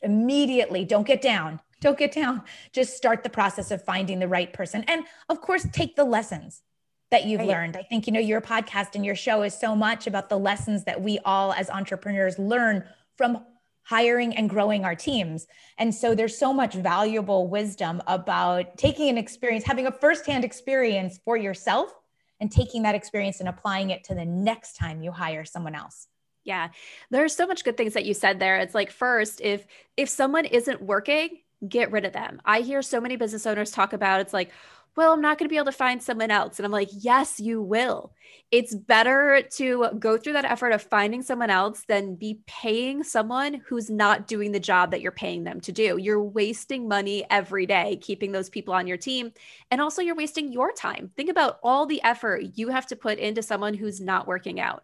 [0.03, 1.61] immediately don't get down.
[1.81, 2.43] Don't get down.
[2.73, 4.85] Just start the process of finding the right person.
[4.87, 6.63] And of course, take the lessons
[7.11, 7.49] that you've right.
[7.49, 7.77] learned.
[7.77, 10.85] I think, you know, your podcast and your show is so much about the lessons
[10.85, 12.85] that we all as entrepreneurs learn
[13.17, 13.45] from
[13.83, 15.47] hiring and growing our teams.
[15.79, 21.19] And so there's so much valuable wisdom about taking an experience, having a firsthand experience
[21.25, 21.93] for yourself
[22.41, 26.07] and taking that experience and applying it to the next time you hire someone else.
[26.45, 26.69] Yeah.
[27.11, 28.59] There's so much good things that you said there.
[28.59, 29.67] It's like first, if
[29.97, 32.41] if someone isn't working, get rid of them.
[32.45, 34.51] I hear so many business owners talk about it's like,
[34.97, 36.59] well, I'm not going to be able to find someone else.
[36.59, 38.13] And I'm like, yes, you will.
[38.51, 43.63] It's better to go through that effort of finding someone else than be paying someone
[43.67, 45.97] who's not doing the job that you're paying them to do.
[45.97, 49.33] You're wasting money every day keeping those people on your team.
[49.71, 51.11] And also, you're wasting your time.
[51.17, 54.83] Think about all the effort you have to put into someone who's not working out.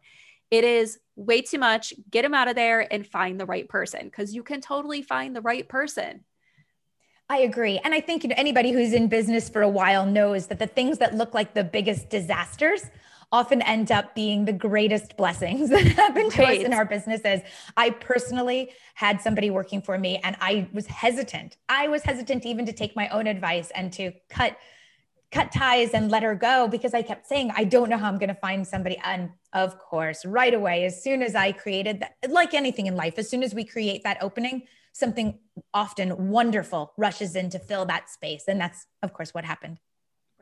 [0.51, 1.93] It is way too much.
[2.11, 5.35] Get them out of there and find the right person because you can totally find
[5.35, 6.25] the right person.
[7.29, 7.81] I agree.
[7.83, 10.67] And I think you know, anybody who's in business for a while knows that the
[10.67, 12.83] things that look like the biggest disasters
[13.33, 16.61] often end up being the greatest blessings that happen to right.
[16.61, 17.41] us in our businesses.
[17.77, 21.57] I personally had somebody working for me and I was hesitant.
[21.69, 24.57] I was hesitant even to take my own advice and to cut
[25.33, 28.17] cut ties and let her go because I kept saying, I don't know how I'm
[28.17, 28.97] going to find somebody.
[29.05, 33.19] And of course, right away, as soon as I created that, like anything in life,
[33.19, 34.63] as soon as we create that opening,
[34.97, 35.39] something
[35.75, 38.45] often wonderful rushes in to fill that space.
[38.49, 39.79] And that's, of course, what happened.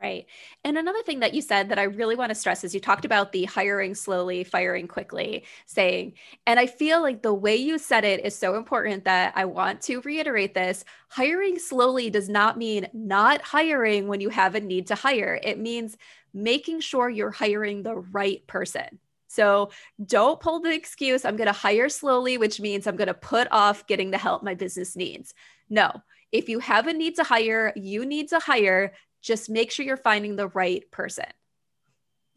[0.01, 0.25] Right.
[0.65, 3.05] And another thing that you said that I really want to stress is you talked
[3.05, 6.13] about the hiring slowly, firing quickly saying.
[6.45, 9.81] And I feel like the way you said it is so important that I want
[9.83, 10.83] to reiterate this.
[11.09, 15.59] Hiring slowly does not mean not hiring when you have a need to hire, it
[15.59, 15.97] means
[16.33, 18.99] making sure you're hiring the right person.
[19.35, 19.71] So
[20.03, 23.47] don't pull the excuse, I'm going to hire slowly, which means I'm going to put
[23.51, 25.33] off getting the help my business needs.
[25.69, 25.91] No,
[26.31, 28.93] if you have a need to hire, you need to hire.
[29.21, 31.25] Just make sure you're finding the right person.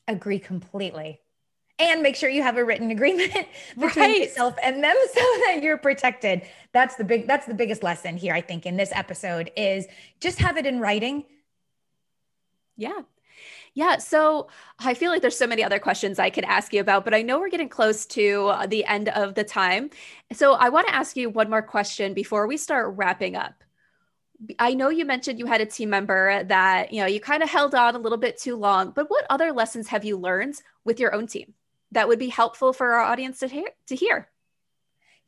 [0.06, 1.20] Agree completely.
[1.80, 3.32] And make sure you have a written agreement
[3.78, 4.20] between right.
[4.22, 6.42] yourself and them so that you're protected.
[6.72, 9.86] That's the big that's the biggest lesson here I think in this episode is
[10.20, 11.24] just have it in writing.
[12.76, 13.02] Yeah.
[13.74, 13.98] Yeah.
[13.98, 14.48] So
[14.78, 17.22] I feel like there's so many other questions I could ask you about, but I
[17.22, 19.90] know we're getting close to uh, the end of the time.
[20.32, 23.62] So I want to ask you one more question before we start wrapping up.
[24.58, 27.50] I know you mentioned you had a team member that, you know, you kind of
[27.50, 30.54] held on a little bit too long, but what other lessons have you learned
[30.84, 31.54] with your own team
[31.90, 33.68] that would be helpful for our audience to hear?
[33.88, 34.28] To hear?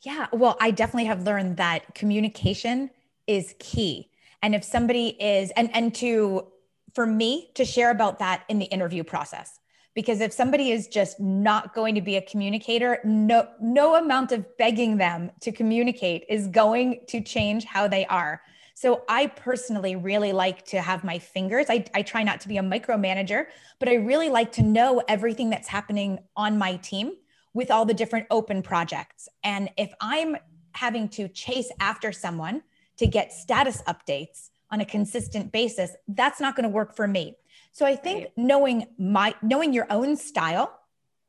[0.02, 2.90] Yeah, well, I definitely have learned that communication
[3.26, 4.10] is key.
[4.42, 6.46] And if somebody is and and to
[6.94, 9.58] for me to share about that in the interview process.
[9.94, 14.46] Because if somebody is just not going to be a communicator no no amount of
[14.56, 18.40] begging them to communicate is going to change how they are.
[18.74, 22.56] So i personally really like to have my fingers I, I try not to be
[22.56, 23.46] a micromanager
[23.78, 27.12] but i really like to know everything that's happening on my team
[27.52, 29.28] with all the different open projects.
[29.42, 30.36] And if i'm
[30.72, 32.62] having to chase after someone
[32.96, 37.36] to get status updates on a consistent basis, that's not going to work for me.
[37.72, 38.32] So I think right.
[38.36, 40.80] knowing my knowing your own style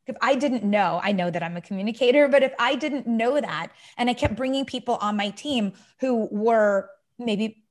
[0.07, 3.39] if I didn't know, I know that I'm a communicator, but if I didn't know
[3.39, 3.67] that
[3.97, 6.89] and I kept bringing people on my team who were
[7.19, 7.63] maybe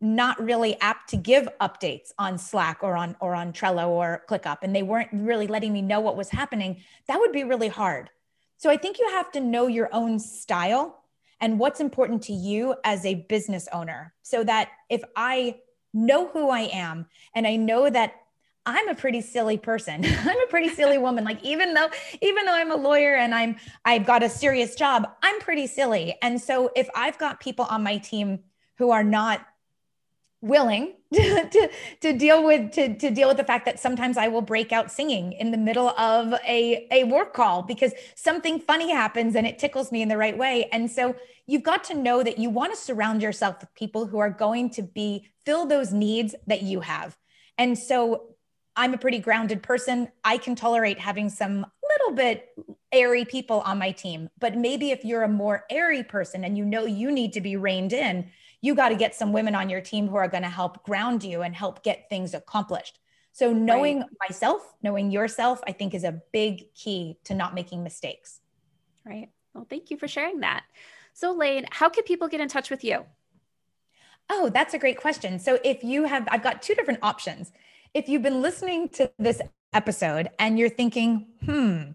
[0.00, 4.58] not really apt to give updates on Slack or on or on Trello or ClickUp
[4.62, 8.10] and they weren't really letting me know what was happening, that would be really hard.
[8.56, 11.03] So I think you have to know your own style
[11.40, 15.56] and what's important to you as a business owner so that if I
[15.92, 18.14] know who I am and I know that
[18.66, 20.04] I'm a pretty silly person.
[20.06, 21.24] I'm a pretty silly woman.
[21.24, 21.88] Like even though
[22.22, 26.16] even though I'm a lawyer and I'm I've got a serious job, I'm pretty silly.
[26.22, 28.40] And so if I've got people on my team
[28.78, 29.46] who are not
[30.44, 31.70] willing to, to,
[32.00, 34.92] to, deal with to, to deal with the fact that sometimes I will break out
[34.92, 39.58] singing in the middle of a, a work call because something funny happens and it
[39.58, 40.68] tickles me in the right way.
[40.70, 41.16] And so
[41.46, 44.70] you've got to know that you want to surround yourself with people who are going
[44.70, 47.16] to be fill those needs that you have.
[47.56, 48.34] And so
[48.76, 50.08] I'm a pretty grounded person.
[50.24, 51.64] I can tolerate having some
[51.98, 52.48] little bit
[52.92, 54.28] airy people on my team.
[54.38, 57.56] But maybe if you're a more airy person and you know you need to be
[57.56, 58.30] reined in,
[58.64, 61.22] you got to get some women on your team who are going to help ground
[61.22, 62.98] you and help get things accomplished.
[63.32, 64.08] So knowing right.
[64.26, 68.40] myself, knowing yourself, I think is a big key to not making mistakes.
[69.04, 69.28] Right.
[69.52, 70.64] Well, thank you for sharing that.
[71.12, 73.04] So Layne, how can people get in touch with you?
[74.30, 75.38] Oh, that's a great question.
[75.38, 77.52] So if you have I've got two different options.
[77.92, 79.42] If you've been listening to this
[79.74, 81.90] episode and you're thinking, "Hmm,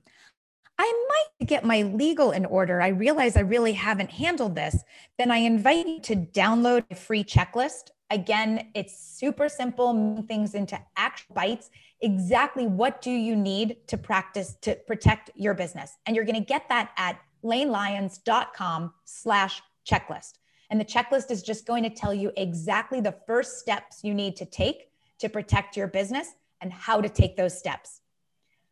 [0.81, 2.81] I might get my legal in order.
[2.81, 4.81] I realize I really haven't handled this.
[5.17, 7.89] Then I invite you to download a free checklist.
[8.09, 11.69] Again, it's super simple, things into actual bites.
[11.99, 15.97] Exactly what do you need to practice to protect your business?
[16.05, 20.35] And you're going to get that at laynelyons.com slash checklist.
[20.69, 24.37] And the checklist is just going to tell you exactly the first steps you need
[24.37, 26.29] to take to protect your business
[26.61, 27.99] and how to take those steps.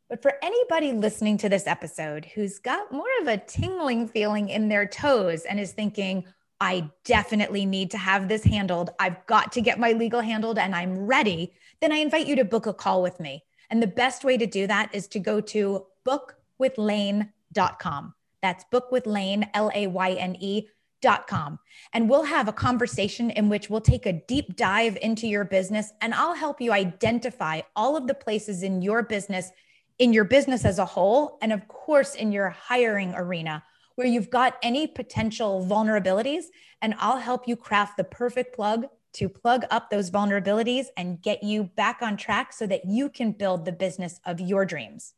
[0.09, 4.69] But for anybody listening to this episode who's got more of a tingling feeling in
[4.69, 6.23] their toes and is thinking,
[6.61, 8.91] I definitely need to have this handled.
[8.99, 11.53] I've got to get my legal handled and I'm ready.
[11.81, 13.43] Then I invite you to book a call with me.
[13.69, 18.13] And the best way to do that is to go to bookwithlayne.com.
[18.41, 21.59] That's bookwithlayne, L A Y N E dot com
[21.93, 25.93] and we'll have a conversation in which we'll take a deep dive into your business
[26.01, 29.51] and I'll help you identify all of the places in your business
[29.99, 33.63] in your business as a whole, and of course, in your hiring arena,
[33.95, 36.45] where you've got any potential vulnerabilities.
[36.81, 41.41] And I'll help you craft the perfect plug to plug up those vulnerabilities and get
[41.41, 45.13] you back on track so that you can build the business of your dreams.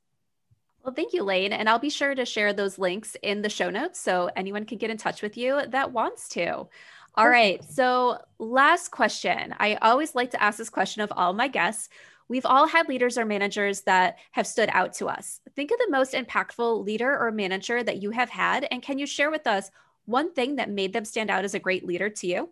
[0.83, 1.51] Well, thank you, Layne.
[1.51, 4.77] And I'll be sure to share those links in the show notes so anyone can
[4.77, 6.67] get in touch with you that wants to.
[7.15, 7.61] All right.
[7.65, 9.53] So, last question.
[9.59, 11.89] I always like to ask this question of all my guests.
[12.29, 15.41] We've all had leaders or managers that have stood out to us.
[15.55, 18.67] Think of the most impactful leader or manager that you have had.
[18.69, 19.71] And can you share with us
[20.05, 22.49] one thing that made them stand out as a great leader to you?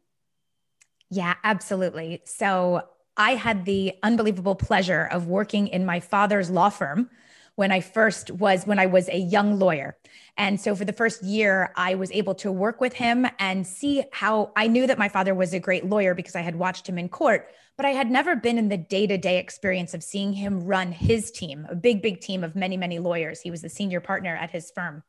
[1.10, 2.22] Yeah, absolutely.
[2.26, 7.10] So I had the unbelievable pleasure of working in my father's law firm
[7.58, 9.98] when I first was when I was a young lawyer.
[10.38, 14.04] And so for the first year, I was able to work with him and see
[14.14, 17.00] how I knew that my father was a great lawyer because I had watched him
[17.00, 20.34] in court, but I had never been in the day to day experience of seeing
[20.34, 23.42] him run his team, a big, big team of many, many lawyers.
[23.42, 25.02] He was the senior partner at his firm.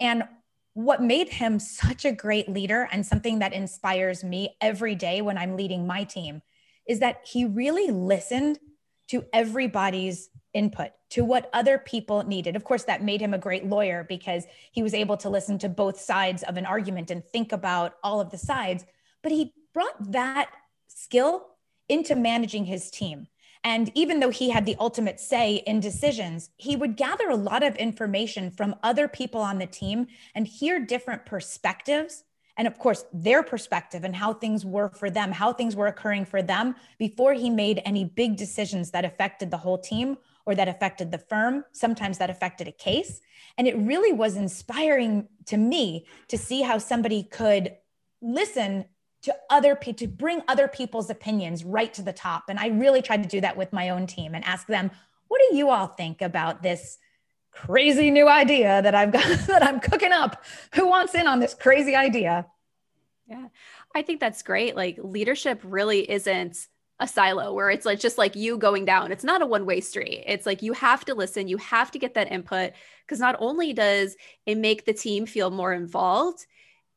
[0.00, 0.24] And
[0.72, 5.36] what made him such a great leader and something that inspires me every day when
[5.36, 6.40] I'm leading my team
[6.88, 8.58] is that he really listened
[9.08, 12.56] to everybody's input to what other people needed.
[12.56, 15.68] Of course, that made him a great lawyer because he was able to listen to
[15.68, 18.86] both sides of an argument and think about all of the sides.
[19.22, 20.50] But he brought that
[20.88, 21.46] skill
[21.88, 23.26] into managing his team.
[23.62, 27.62] And even though he had the ultimate say in decisions, he would gather a lot
[27.62, 32.24] of information from other people on the team and hear different perspectives
[32.56, 36.24] and of course their perspective and how things were for them how things were occurring
[36.24, 40.16] for them before he made any big decisions that affected the whole team
[40.46, 43.20] or that affected the firm sometimes that affected a case
[43.56, 47.74] and it really was inspiring to me to see how somebody could
[48.20, 48.84] listen
[49.22, 53.02] to other people to bring other people's opinions right to the top and i really
[53.02, 54.90] tried to do that with my own team and ask them
[55.28, 56.98] what do you all think about this
[57.54, 60.44] crazy new idea that I've got that I'm cooking up.
[60.74, 62.46] Who wants in on this crazy idea?
[63.26, 63.48] Yeah.
[63.94, 64.76] I think that's great.
[64.76, 66.66] Like leadership really isn't
[67.00, 69.10] a silo where it's like just like you going down.
[69.10, 70.24] It's not a one-way street.
[70.26, 72.72] It's like you have to listen, you have to get that input
[73.06, 74.16] because not only does
[74.46, 76.46] it make the team feel more involved,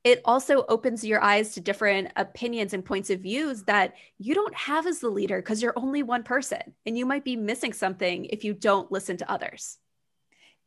[0.04, 4.56] it also opens your eyes to different opinions and points of views that you don't
[4.56, 8.26] have as the leader because you're only one person and you might be missing something
[8.26, 9.80] if you don't listen to others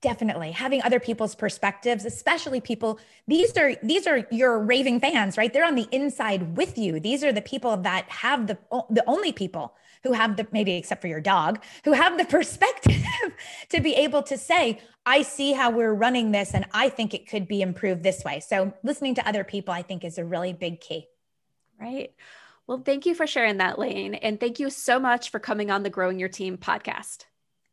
[0.01, 0.53] definitely.
[0.53, 5.53] Having other people's perspectives especially people these are these are your raving fans right?
[5.53, 7.01] They're on the inside with you.
[7.01, 8.59] These are the people that have the
[8.91, 13.03] the only people who have the maybe except for your dog who have the perspective
[13.69, 17.29] to be able to say i see how we're running this and i think it
[17.29, 18.41] could be improved this way.
[18.41, 21.07] So listening to other people i think is a really big key.
[21.79, 22.15] Right.
[22.67, 25.83] Well thank you for sharing that Layne and thank you so much for coming on
[25.83, 27.25] the growing your team podcast.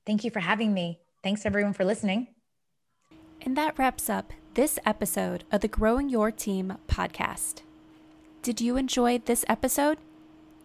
[0.05, 2.27] Thank you for having me Thanks everyone for listening.
[3.41, 7.63] And that wraps up this episode of the Growing Your Team podcast.
[8.41, 9.97] Did you enjoy this episode?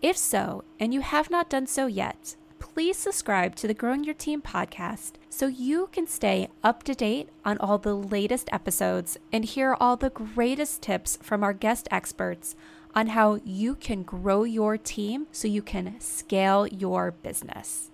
[0.02, 4.14] If so, and you have not done so yet, please subscribe to the Growing Your
[4.14, 9.44] Team podcast so you can stay up to date on all the latest episodes and
[9.44, 12.54] hear all the greatest tips from our guest experts
[12.94, 17.90] on how you can grow your team so you can scale your business.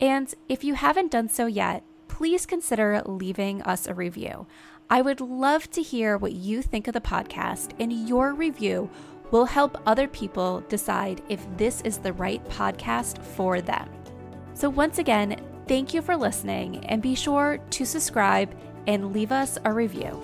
[0.00, 1.84] And if you haven't done so yet,
[2.18, 4.44] please consider leaving us a review.
[4.90, 8.90] I would love to hear what you think of the podcast, and your review
[9.30, 13.88] will help other people decide if this is the right podcast for them.
[14.54, 18.52] So, once again, thank you for listening, and be sure to subscribe
[18.88, 20.20] and leave us a review.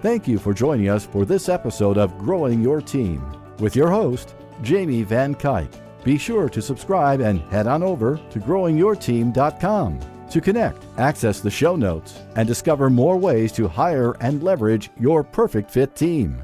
[0.00, 3.22] Thank you for joining us for this episode of Growing Your Team
[3.58, 5.68] with your host, Jamie Van Kuyk.
[6.04, 10.00] Be sure to subscribe and head on over to growingyourteam.com
[10.30, 15.22] To connect, access the show notes and discover more ways to hire and leverage your
[15.22, 16.42] perfect fit team.